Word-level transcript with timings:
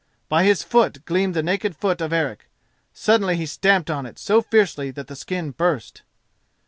By 0.29 0.45
his 0.45 0.63
foot 0.63 1.05
gleamed 1.05 1.35
the 1.35 1.43
naked 1.43 1.75
foot 1.75 2.01
of 2.01 2.11
Eric. 2.11 2.49
Suddenly 2.91 3.37
he 3.37 3.45
stamped 3.45 3.91
on 3.91 4.07
it 4.07 4.17
so 4.17 4.41
fiercely 4.41 4.89
that 4.89 5.05
the 5.05 5.15
skin 5.15 5.51
burst. 5.51 6.01